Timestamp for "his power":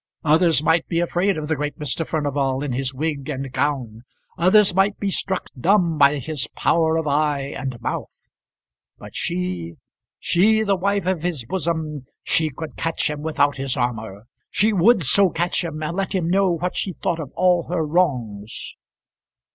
6.17-6.97